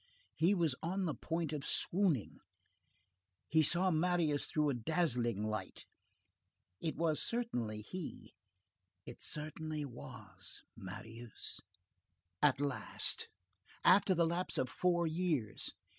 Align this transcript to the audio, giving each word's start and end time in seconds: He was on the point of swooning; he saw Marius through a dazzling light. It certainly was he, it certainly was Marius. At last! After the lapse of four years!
He 0.33 0.55
was 0.55 0.73
on 0.81 1.05
the 1.05 1.13
point 1.13 1.53
of 1.53 1.63
swooning; 1.63 2.39
he 3.49 3.61
saw 3.61 3.91
Marius 3.91 4.47
through 4.47 4.69
a 4.69 4.73
dazzling 4.73 5.43
light. 5.43 5.85
It 6.79 6.95
certainly 7.19 7.81
was 7.83 7.89
he, 7.91 8.33
it 9.05 9.21
certainly 9.21 9.85
was 9.85 10.63
Marius. 10.75 11.61
At 12.41 12.59
last! 12.59 13.27
After 13.83 14.15
the 14.15 14.25
lapse 14.25 14.57
of 14.57 14.69
four 14.69 15.05
years! 15.05 15.71